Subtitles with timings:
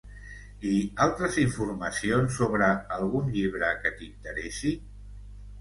[0.69, 0.71] I
[1.05, 4.73] altres informacions sobre algun llibre que t'interessi?